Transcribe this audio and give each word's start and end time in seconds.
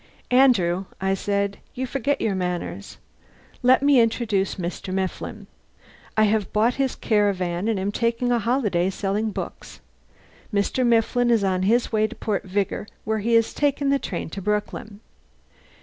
"Andrew," 0.31 0.85
I 0.99 1.13
said, 1.13 1.59
"you 1.75 1.85
forget 1.85 2.19
your 2.19 2.33
manners. 2.33 2.97
Let 3.61 3.83
me 3.83 3.99
introduce 3.99 4.55
Mr. 4.55 4.91
Mifflin. 4.91 5.45
I 6.17 6.23
have 6.23 6.51
bought 6.51 6.73
his 6.81 6.95
caravan 6.95 7.67
and 7.67 7.79
am 7.79 7.91
taking 7.91 8.31
a 8.31 8.39
holiday, 8.39 8.89
selling 8.89 9.29
books. 9.29 9.79
Mr. 10.51 10.83
Mifflin 10.83 11.29
is 11.29 11.43
on 11.43 11.61
his 11.61 11.91
way 11.91 12.07
to 12.07 12.15
Port 12.15 12.45
Vigor 12.45 12.87
where 13.05 13.19
he 13.19 13.39
takes 13.43 13.79
the 13.79 13.99
train 13.99 14.31
to 14.31 14.41
Brooklyn." 14.41 15.01